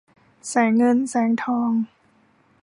[0.47, 1.71] แสงเงินแสงทอง